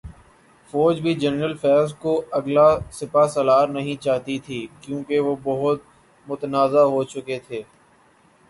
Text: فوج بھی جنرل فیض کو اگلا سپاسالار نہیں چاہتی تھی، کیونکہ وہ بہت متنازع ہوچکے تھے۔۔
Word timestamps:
فوج 0.69 0.99
بھی 1.01 1.13
جنرل 1.15 1.53
فیض 1.57 1.93
کو 1.95 2.13
اگلا 2.31 2.67
سپاسالار 2.91 3.67
نہیں 3.69 4.01
چاہتی 4.01 4.39
تھی، 4.39 4.65
کیونکہ 4.81 5.19
وہ 5.19 5.35
بہت 5.43 5.79
متنازع 6.27 6.83
ہوچکے 6.87 7.39
تھے۔۔ 7.47 7.61